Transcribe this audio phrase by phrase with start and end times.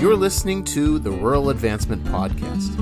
[0.00, 2.74] You're listening to the Rural Advancement Podcast.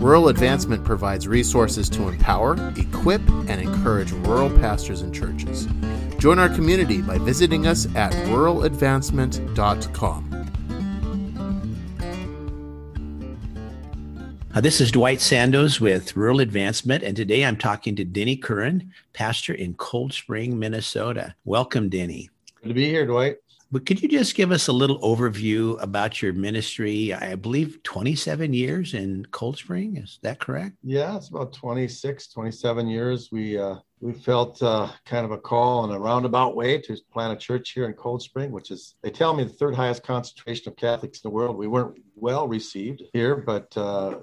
[0.00, 5.66] Rural Advancement provides resources to empower, equip, and encourage rural pastors and churches.
[6.18, 10.28] Join our community by visiting us at ruraladvancement.com.
[14.54, 18.92] Uh, this is Dwight Sandos with Rural Advancement, and today I'm talking to Denny Curran,
[19.14, 21.34] pastor in Cold Spring, Minnesota.
[21.44, 22.30] Welcome, Denny.
[22.62, 23.38] Good to be here, Dwight.
[23.72, 27.14] But could you just give us a little overview about your ministry?
[27.14, 29.96] I believe 27 years in Cold Spring.
[29.96, 30.76] Is that correct?
[30.82, 33.30] Yeah, it's about 26, 27 years.
[33.32, 37.32] We uh, we felt uh, kind of a call in a roundabout way to plant
[37.32, 40.68] a church here in Cold Spring, which is, they tell me, the third highest concentration
[40.68, 41.56] of Catholics in the world.
[41.56, 44.18] We weren't well received here, but uh,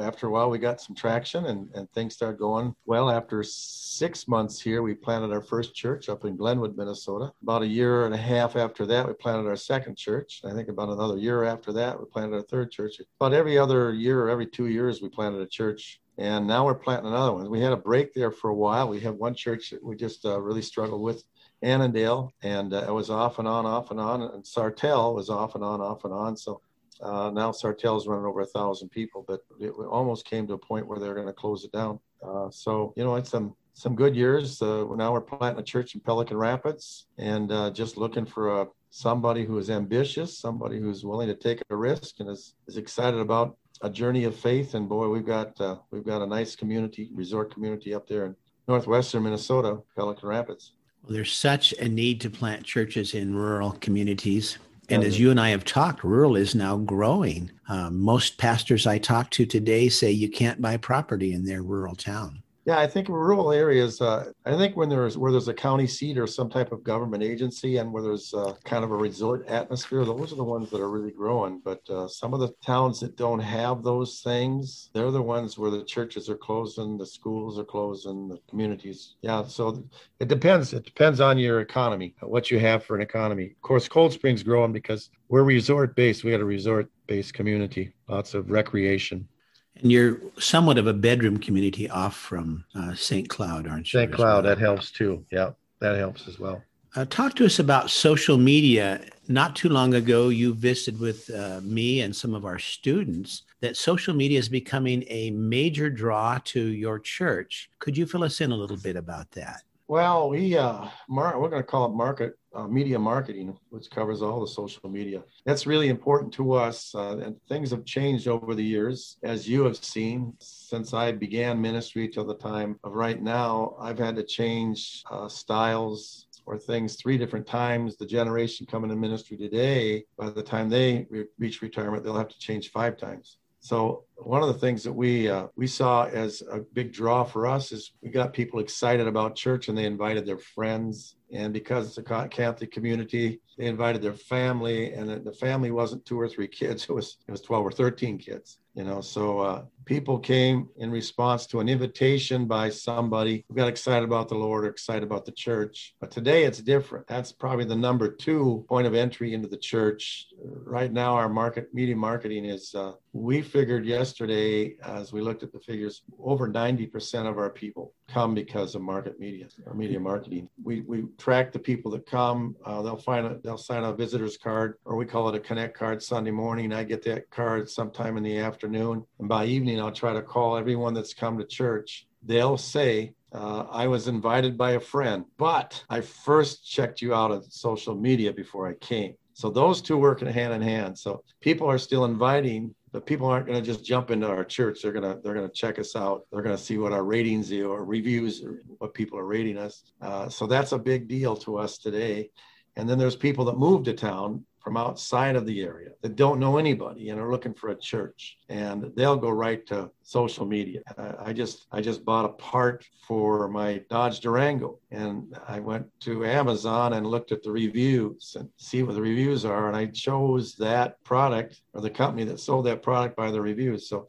[0.00, 3.10] after a while, we got some traction and, and things started going well.
[3.10, 7.32] After six months here, we planted our first church up in Glenwood, Minnesota.
[7.42, 10.42] About a year and a half after that, we planted our second church.
[10.44, 13.00] I think about another year after that, we planted our third church.
[13.20, 16.74] About every other year or every two years, we planted a church and now we're
[16.74, 17.50] planting another one.
[17.50, 18.88] We had a break there for a while.
[18.88, 21.24] We had one church that we just uh, really struggled with,
[21.62, 24.22] Annandale, and uh, it was off and on, off and on.
[24.22, 26.36] And Sartell was off and on, off and on.
[26.36, 26.60] So
[27.00, 30.58] uh, now Sartell is running over a thousand people, but it almost came to a
[30.58, 31.98] point where they're going to close it down.
[32.22, 34.62] Uh, so you know, it's some some good years.
[34.62, 38.66] Uh, now we're planting a church in Pelican Rapids, and uh, just looking for a
[38.90, 43.20] somebody who is ambitious, somebody who's willing to take a risk, and is is excited
[43.20, 44.74] about a journey of faith.
[44.74, 48.36] And boy, we've got uh, we've got a nice community, resort community up there in
[48.68, 50.72] northwestern Minnesota, Pelican Rapids.
[51.02, 54.58] Well, there's such a need to plant churches in rural communities.
[54.90, 57.50] And as you and I have talked, rural is now growing.
[57.68, 61.94] Um, most pastors I talk to today say you can't buy property in their rural
[61.94, 62.42] town.
[62.66, 64.00] Yeah, I think rural areas.
[64.00, 67.22] Uh, I think when there's where there's a county seat or some type of government
[67.22, 70.80] agency, and where there's uh, kind of a resort atmosphere, those are the ones that
[70.80, 71.60] are really growing.
[71.62, 75.70] But uh, some of the towns that don't have those things, they're the ones where
[75.70, 79.16] the churches are closing, the schools are closing, the communities.
[79.20, 79.84] Yeah, so
[80.18, 80.72] it depends.
[80.72, 83.50] It depends on your economy, what you have for an economy.
[83.50, 86.24] Of course, Cold Springs growing because we're resort based.
[86.24, 89.28] We got a resort based community, lots of recreation.
[89.76, 93.28] And you're somewhat of a bedroom community off from uh, St.
[93.28, 94.00] Cloud, aren't you?
[94.00, 94.12] St.
[94.12, 94.54] Cloud, well?
[94.54, 95.24] that helps too.
[95.30, 96.62] Yeah, that helps as well.
[96.96, 99.00] Uh, talk to us about social media.
[99.26, 103.76] Not too long ago, you visited with uh, me and some of our students that
[103.76, 107.68] social media is becoming a major draw to your church.
[107.80, 109.62] Could you fill us in a little bit about that?
[109.88, 114.22] Well, we uh, mar- we're going to call it market uh, media marketing, which covers
[114.22, 115.22] all the social media.
[115.44, 119.64] That's really important to us, uh, and things have changed over the years, as you
[119.64, 120.34] have seen.
[120.40, 125.28] Since I began ministry till the time of right now, I've had to change uh,
[125.28, 127.96] styles or things three different times.
[127.96, 132.28] The generation coming in ministry today, by the time they re- reach retirement, they'll have
[132.28, 133.38] to change five times.
[133.64, 137.46] So one of the things that we uh, we saw as a big draw for
[137.46, 141.88] us is we got people excited about church and they invited their friends and because
[141.88, 146.46] it's a Catholic community, they invited their family, and the family wasn't two or three
[146.46, 148.58] kids; it was it was twelve or thirteen kids.
[148.74, 153.68] You know, so uh, people came in response to an invitation by somebody who got
[153.68, 155.94] excited about the Lord or excited about the church.
[156.00, 157.06] But today it's different.
[157.06, 160.26] That's probably the number two point of entry into the church.
[160.42, 162.74] Right now, our market media marketing is.
[162.74, 167.94] Uh, we figured yesterday, as we looked at the figures, over 90% of our people
[168.08, 170.48] come because of market media or media marketing.
[170.62, 172.56] We, we track the people that come.
[172.64, 175.76] Uh, they'll find a, they'll sign a visitor's card, or we call it a connect
[175.76, 176.72] card Sunday morning.
[176.72, 180.56] I get that card sometime in the afternoon, and by evening I'll try to call
[180.56, 182.06] everyone that's come to church.
[182.22, 187.32] They'll say, uh, I was invited by a friend, but I first checked you out
[187.32, 189.14] on social media before I came.
[189.32, 190.96] So those two work hand in hand.
[190.96, 194.80] So people are still inviting the people aren't going to just jump into our church.
[194.80, 196.26] They're going to they're going to check us out.
[196.30, 199.58] They're going to see what our ratings are, or reviews, or what people are rating
[199.58, 199.82] us.
[200.00, 202.30] Uh, so that's a big deal to us today.
[202.76, 206.40] And then there's people that move to town from outside of the area that don't
[206.40, 208.38] know anybody and are looking for a church.
[208.48, 210.80] And they'll go right to social media.
[211.18, 214.78] I just i just bought a part for my dodge durango.
[214.90, 219.44] And i went to amazon and looked at the reviews and see what the reviews
[219.44, 219.68] are.
[219.68, 223.86] And i chose that product or the company that sold that product by the reviews.
[223.86, 224.06] So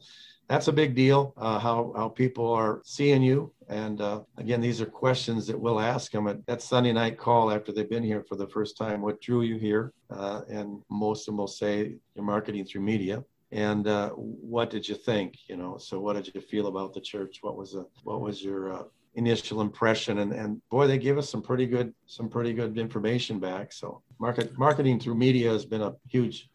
[0.48, 4.80] that's a big deal uh, how, how people are seeing you and uh, again these
[4.80, 8.24] are questions that we'll ask them at that sunday night call after they've been here
[8.28, 9.02] for the first time.
[9.02, 9.92] What drew you here?
[10.10, 13.24] Uh, and most of them will say you're marketing through media.
[13.52, 15.78] And uh, what did you think you know?
[15.78, 17.38] So what did you feel about the church?
[17.42, 18.82] What was a, what was your uh,
[19.14, 20.18] initial impression?
[20.18, 23.72] And, and boy they give us some pretty good some pretty good information back.
[23.72, 26.48] So market marketing through media has been a huge.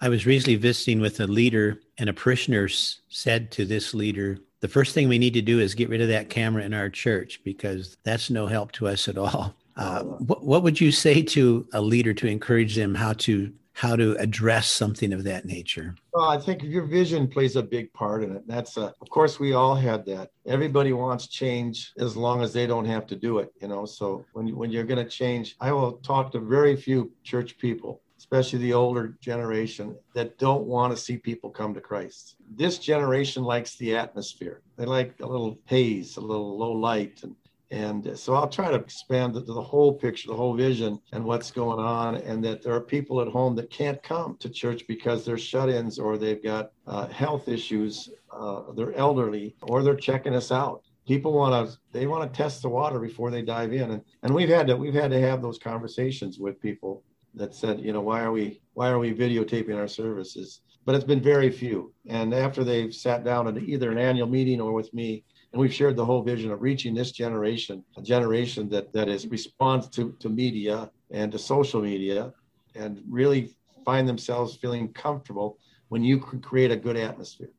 [0.00, 4.68] I was recently visiting with a leader, and a parishioner said to this leader, the
[4.68, 7.40] first thing we need to do is get rid of that camera in our church
[7.44, 9.54] because that's no help to us at all.
[9.76, 13.96] Uh, what, what would you say to a leader to encourage them how to how
[13.96, 15.94] to address something of that nature?
[16.12, 18.46] Well, I think your vision plays a big part in it.
[18.46, 20.30] That's, uh, of course, we all had that.
[20.46, 23.86] Everybody wants change as long as they don't have to do it, you know.
[23.86, 27.56] So when you, when you're going to change, I will talk to very few church
[27.56, 32.36] people, especially the older generation, that don't want to see people come to Christ.
[32.56, 34.62] This generation likes the atmosphere.
[34.78, 37.36] They like a little haze, a little low light, and
[37.70, 41.50] and so I'll try to expand the, the, whole picture, the whole vision, and what's
[41.50, 45.24] going on, and that there are people at home that can't come to church because
[45.24, 50.34] they're shut ins or they've got uh, health issues, uh, they're elderly, or they're checking
[50.34, 50.82] us out.
[51.06, 54.34] People want to they want to test the water before they dive in, and and
[54.34, 57.02] we've had to we've had to have those conversations with people
[57.34, 60.60] that said, you know, why are we why are we videotaping our services?
[60.84, 64.60] But it's been very few, and after they've sat down at either an annual meeting
[64.60, 68.68] or with me and we've shared the whole vision of reaching this generation, a generation
[68.70, 72.32] that, that is responds to, to media and to social media
[72.74, 73.54] and really
[73.84, 75.58] find themselves feeling comfortable
[75.88, 77.50] when you create a good atmosphere.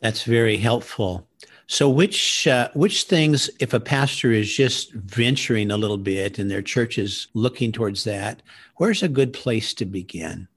[0.00, 1.26] That's very helpful.
[1.66, 6.50] So, which uh, which things, if a pastor is just venturing a little bit and
[6.50, 8.42] their church is looking towards that,
[8.76, 10.48] where's a good place to begin?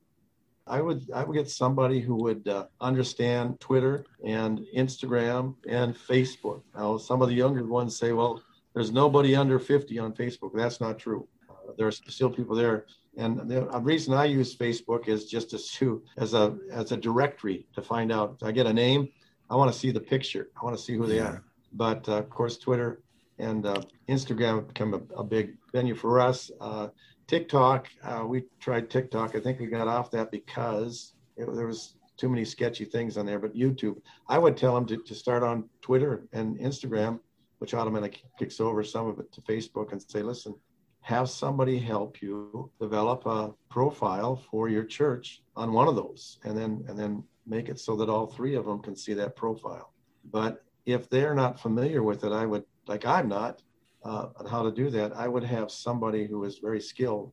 [0.67, 6.61] I would I would get somebody who would uh, understand Twitter and Instagram and Facebook.
[6.73, 8.41] Now, some of the younger ones say, "Well,
[8.73, 11.27] there's nobody under 50 on Facebook." That's not true.
[11.49, 12.85] Uh, are still people there.
[13.17, 17.81] And the reason I use Facebook is just to as a as a directory to
[17.81, 18.38] find out.
[18.41, 19.09] I get a name,
[19.51, 20.50] I want to see the picture.
[20.59, 21.44] I want to see who they are.
[21.74, 23.03] But uh, of course, Twitter
[23.38, 26.50] and uh, Instagram have become a, a, big venue for us.
[26.62, 26.88] Uh,
[27.27, 29.36] TikTok, uh, we tried TikTok.
[29.36, 33.25] I think we got off that because it, there was too many sketchy things on
[33.25, 33.39] there.
[33.39, 37.19] But YouTube, I would tell them to, to start on Twitter and Instagram,
[37.59, 40.56] which automatically kicks over some of it to Facebook and say, listen,
[41.01, 46.57] have somebody help you develop a profile for your church on one of those, and
[46.57, 49.93] then and then make it so that all three of them can see that profile.
[50.31, 53.61] But if they're not familiar with it, I would like I'm not
[54.03, 57.31] uh, on how to do that, I would have somebody who is very skilled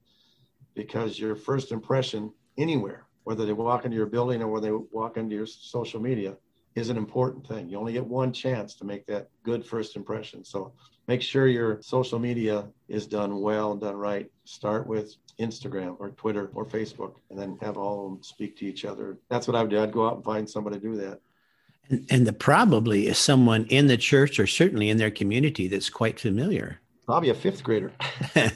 [0.75, 5.17] because your first impression anywhere, whether they walk into your building or whether they walk
[5.17, 6.37] into your social media,
[6.75, 7.69] is an important thing.
[7.69, 10.45] You only get one chance to make that good first impression.
[10.45, 10.73] So
[11.09, 14.31] make sure your social media is done well and done right.
[14.45, 18.67] Start with Instagram or Twitter or Facebook and then have all of them speak to
[18.67, 19.19] each other.
[19.29, 19.81] That's what I would do.
[19.81, 21.21] I'd go out and find somebody to do that.
[21.89, 25.91] And, and the probably is someone in the church or certainly in their community that's
[25.91, 26.81] quite familiar.
[27.07, 27.93] Probably a fifth grader.
[28.37, 28.51] you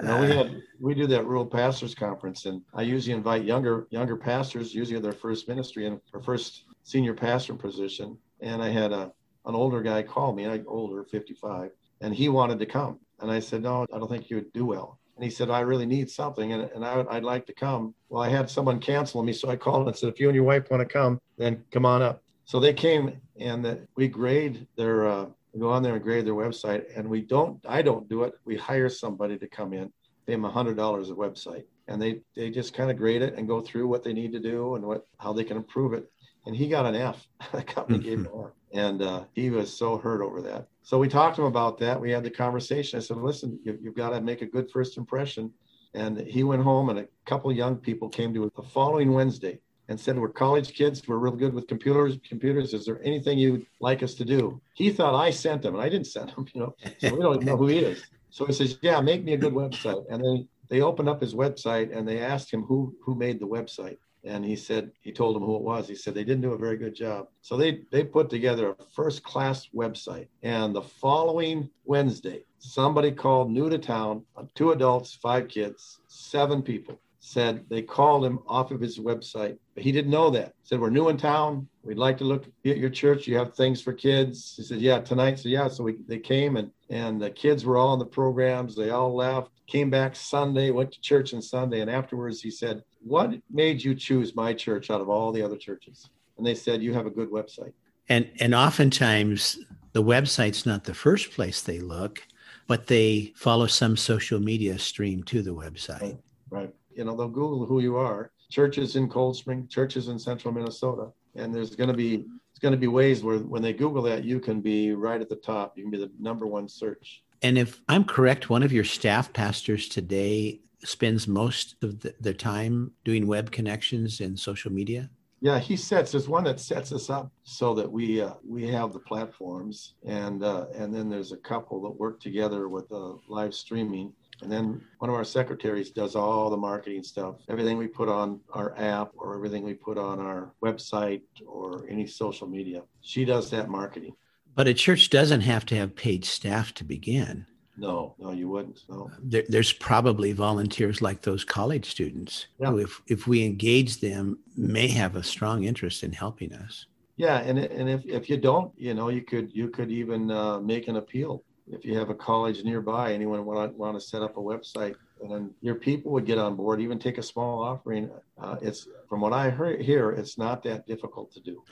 [0.00, 4.16] know, we had we do that rural pastors conference, and I usually invite younger younger
[4.16, 8.16] pastors, usually their first ministry and their first senior pastor position.
[8.40, 9.10] And I had a
[9.46, 13.00] an older guy call me, I older, 55, and he wanted to come.
[13.18, 14.99] And I said, no, I don't think you would do well.
[15.20, 17.94] And he said, I really need something, and, and I would, I'd like to come.
[18.08, 20.44] Well, I had someone cancel me, so I called and said, if you and your
[20.44, 22.22] wife want to come, then come on up.
[22.46, 26.32] So they came and we grade their, uh, we go on there and grade their
[26.32, 26.86] website.
[26.96, 28.32] And we don't, I don't do it.
[28.46, 29.92] We hire somebody to come in,
[30.26, 33.34] pay them a hundred dollars a website, and they they just kind of grade it
[33.34, 36.10] and go through what they need to do and what how they can improve it.
[36.46, 37.28] And he got an F.
[37.52, 40.68] the company gave him an F, and uh, he was so hurt over that.
[40.82, 42.00] So we talked to him about that.
[42.00, 42.98] We had the conversation.
[42.98, 45.52] I said, "Listen, you, you've got to make a good first impression."
[45.94, 49.58] And he went home, and a couple young people came to the following Wednesday
[49.90, 51.06] and said, We're college kids.
[51.06, 52.16] We're real good with computers.
[52.26, 52.72] Computers.
[52.72, 54.60] Is there anything you'd like us to do?
[54.74, 56.76] He thought I sent him, and I didn't send him, you know.
[56.98, 58.02] So we don't know who he is.
[58.30, 60.04] So he says, Yeah, make me a good website.
[60.08, 63.48] And then they opened up his website and they asked him who who made the
[63.48, 63.98] website.
[64.24, 65.88] And he said, he told them who it was.
[65.88, 67.28] He said they didn't do a very good job.
[67.40, 70.28] So they they put together a first class website.
[70.42, 76.62] And the following Wednesday, somebody called new to town, uh, two adults, five kids, seven
[76.62, 79.56] people said they called him off of his website.
[79.74, 80.54] But he didn't know that.
[80.64, 81.68] Said, We're new in town.
[81.82, 83.26] We'd like to look at your church.
[83.26, 84.54] You have things for kids.
[84.56, 85.38] He said, Yeah, tonight.
[85.38, 88.74] So yeah, so we, they came and and the kids were all in the programs.
[88.74, 91.80] They all left, came back Sunday, went to church on Sunday.
[91.80, 95.56] And afterwards he said, What made you choose my church out of all the other
[95.56, 96.10] churches?
[96.36, 97.72] And they said, You have a good website.
[98.08, 99.58] And and oftentimes
[99.92, 102.26] the website's not the first place they look,
[102.66, 106.00] but they follow some social media stream to the website.
[106.00, 106.18] Right.
[106.50, 108.30] right you know, they'll Google who you are.
[108.50, 111.12] Churches in Cold Spring, churches in central Minnesota.
[111.36, 114.24] And there's going to be it's going to be ways where when they Google that,
[114.24, 115.78] you can be right at the top.
[115.78, 117.22] You can be the number one search.
[117.42, 122.34] And if I'm correct, one of your staff pastors today spends most of the, the
[122.34, 125.10] time doing web connections and social media?
[125.42, 126.12] Yeah, he sets.
[126.12, 130.44] There's one that sets us up so that we uh, we have the platforms, and
[130.44, 134.12] uh, and then there's a couple that work together with uh, live streaming.
[134.42, 137.36] And then one of our secretaries does all the marketing stuff.
[137.48, 142.06] Everything we put on our app or everything we put on our website or any
[142.06, 144.14] social media, she does that marketing.
[144.60, 147.46] But a church doesn't have to have paid staff to begin.
[147.78, 148.82] No, no, you wouldn't.
[148.90, 149.10] No.
[149.18, 152.68] There, there's probably volunteers like those college students yeah.
[152.68, 156.84] who, if, if we engage them, may have a strong interest in helping us.
[157.16, 160.60] Yeah, and and if, if you don't, you know, you could you could even uh,
[160.60, 163.14] make an appeal if you have a college nearby.
[163.14, 166.36] Anyone want to want to set up a website, and then your people would get
[166.36, 166.82] on board.
[166.82, 168.10] Even take a small offering.
[168.38, 169.48] Uh, it's from what I
[169.80, 171.62] hear, it's not that difficult to do.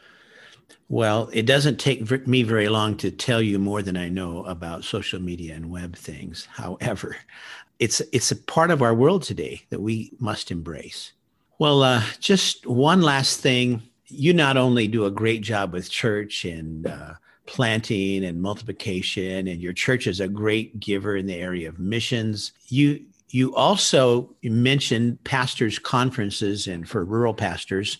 [0.88, 4.84] Well, it doesn't take me very long to tell you more than I know about
[4.84, 6.48] social media and web things.
[6.50, 7.16] However,
[7.78, 11.12] it's it's a part of our world today that we must embrace.
[11.58, 13.82] Well, uh, just one last thing.
[14.06, 17.14] You not only do a great job with church and uh,
[17.46, 22.52] planting and multiplication, and your church is a great giver in the area of missions.
[22.68, 27.98] You you also mentioned pastors' conferences and for rural pastors.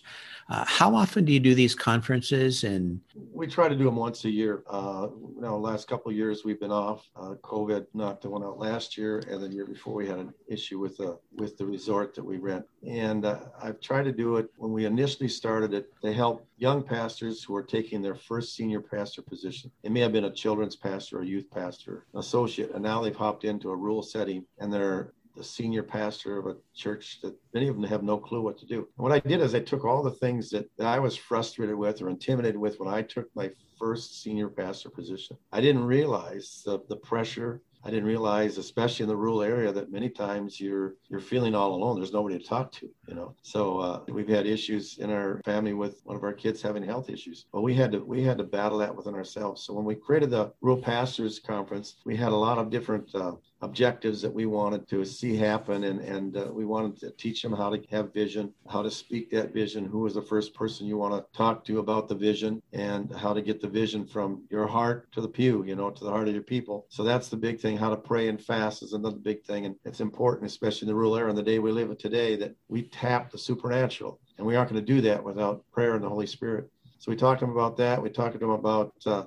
[0.49, 2.63] Uh, how often do you do these conferences?
[2.63, 2.99] And
[3.31, 4.63] we try to do them once a year.
[4.67, 7.07] Uh, you know, last couple of years we've been off.
[7.15, 10.33] Uh, COVID knocked the one out last year, and the year before we had an
[10.47, 12.65] issue with the with the resort that we rent.
[12.87, 16.81] And uh, I've tried to do it when we initially started it to help young
[16.81, 19.71] pastors who are taking their first senior pastor position.
[19.83, 23.43] It may have been a children's pastor, a youth pastor, associate, and now they've hopped
[23.45, 27.75] into a rural setting and they're the senior pastor of a church that many of
[27.75, 28.79] them have no clue what to do.
[28.79, 31.75] And what I did is I took all the things that, that I was frustrated
[31.75, 35.37] with or intimidated with when I took my first senior pastor position.
[35.53, 37.61] I didn't realize the, the pressure.
[37.85, 41.73] I didn't realize, especially in the rural area, that many times you're you're feeling all
[41.73, 41.95] alone.
[41.95, 43.33] There's nobody to talk to, you know.
[43.41, 47.09] So uh, we've had issues in our family with one of our kids having health
[47.09, 47.45] issues.
[47.53, 49.63] But we had to we had to battle that within ourselves.
[49.63, 53.35] So when we created the Rural Pastors Conference, we had a lot of different uh,
[53.61, 57.51] objectives that we wanted to see happen and and uh, we wanted to teach them
[57.51, 60.97] how to have vision how to speak that vision who is the first person you
[60.97, 64.65] want to talk to about the vision and how to get the vision from your
[64.65, 66.85] heart to the pew you know to the heart of your people.
[66.89, 69.75] So that's the big thing how to pray and fast is another big thing and
[69.83, 72.55] it's important especially in the rural area and the day we live in today that
[72.69, 76.09] we tap the supernatural and we aren't going to do that without prayer and the
[76.09, 76.69] holy spirit.
[76.97, 79.23] So we talked to them about that we talked to them about uh,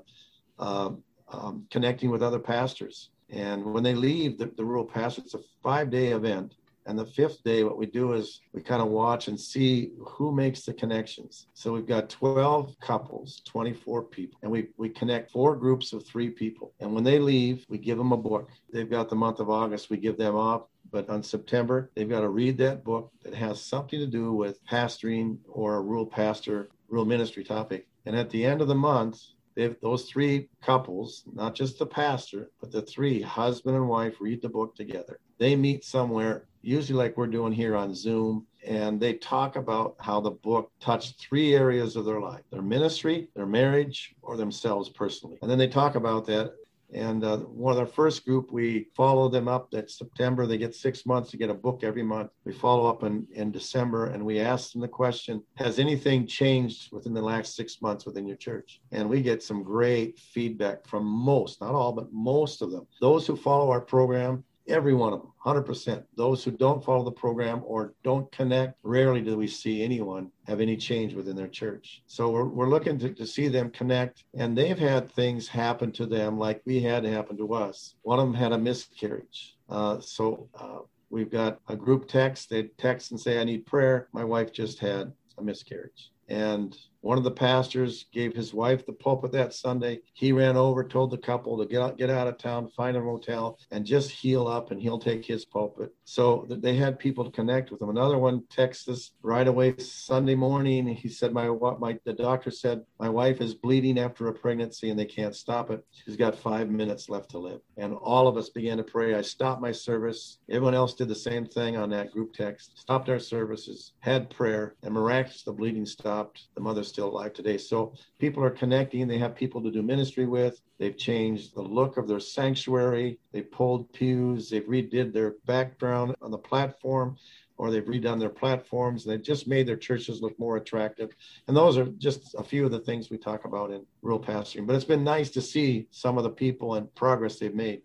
[0.58, 0.90] uh,
[1.28, 5.40] um, connecting with other pastors and when they leave the, the rural pasture, it's a
[5.62, 6.54] five day event.
[6.84, 10.32] And the fifth day, what we do is we kind of watch and see who
[10.32, 11.46] makes the connections.
[11.54, 16.28] So we've got 12 couples, 24 people, and we, we connect four groups of three
[16.28, 16.72] people.
[16.80, 18.50] And when they leave, we give them a book.
[18.72, 20.62] They've got the month of August, we give them off.
[20.90, 24.64] But on September, they've got to read that book that has something to do with
[24.66, 27.86] pastoring or a rural pastor, rural ministry topic.
[28.04, 29.22] And at the end of the month,
[29.56, 34.42] if those three couples, not just the pastor, but the three husband and wife read
[34.42, 35.18] the book together.
[35.38, 40.20] They meet somewhere, usually like we're doing here on Zoom, and they talk about how
[40.20, 45.38] the book touched three areas of their life their ministry, their marriage, or themselves personally.
[45.42, 46.54] And then they talk about that
[46.92, 50.46] and uh, one of our first group, we follow them up that September.
[50.46, 52.30] They get six months to get a book every month.
[52.44, 56.92] We follow up in, in December and we ask them the question Has anything changed
[56.92, 58.80] within the last six months within your church?
[58.90, 62.86] And we get some great feedback from most, not all, but most of them.
[63.00, 67.10] Those who follow our program every one of them 100% those who don't follow the
[67.10, 72.02] program or don't connect rarely do we see anyone have any change within their church.
[72.06, 76.06] So we're, we're looking to, to see them connect and they've had things happen to
[76.06, 77.94] them like we had happen to us.
[78.02, 79.56] One of them had a miscarriage.
[79.68, 80.78] Uh, so uh,
[81.10, 82.50] we've got a group text.
[82.50, 84.08] They text and say i need prayer.
[84.12, 86.10] My wife just had a miscarriage.
[86.28, 90.00] And one of the pastors gave his wife the pulpit that Sunday.
[90.14, 93.00] He ran over, told the couple to get out, get out of town, find a
[93.00, 95.94] motel, and just heal up, and he'll take his pulpit.
[96.04, 97.90] So they had people to connect with him.
[97.90, 100.86] Another one texted us right away Sunday morning.
[100.86, 101.80] He said, "My what?
[101.80, 105.70] My the doctor said my wife is bleeding after a pregnancy, and they can't stop
[105.70, 105.84] it.
[105.90, 109.14] She's got five minutes left to live." And all of us began to pray.
[109.14, 110.38] I stopped my service.
[110.48, 112.78] Everyone else did the same thing on that group text.
[112.78, 116.48] Stopped our services, had prayer, and miraculously the bleeding stopped.
[116.54, 117.58] The mother still alive today.
[117.58, 119.08] So people are connecting.
[119.08, 120.60] They have people to do ministry with.
[120.78, 123.18] They've changed the look of their sanctuary.
[123.32, 124.50] They pulled pews.
[124.50, 127.16] They've redid their background on the platform
[127.58, 129.04] or they've redone their platforms.
[129.04, 131.14] They've just made their churches look more attractive.
[131.46, 134.66] And those are just a few of the things we talk about in rural pastoring.
[134.66, 137.82] But it's been nice to see some of the people and progress they've made.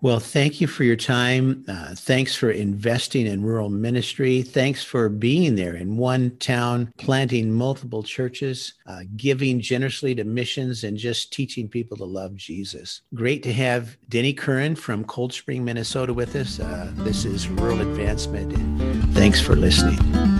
[0.00, 1.64] Well, thank you for your time.
[1.66, 4.42] Uh, thanks for investing in rural ministry.
[4.42, 10.84] Thanks for being there in one town, planting multiple churches, uh, giving generously to missions,
[10.84, 13.02] and just teaching people to love Jesus.
[13.14, 16.60] Great to have Denny Curran from Cold Spring, Minnesota with us.
[16.60, 20.37] Uh, this is Rural Advancement, and thanks for listening.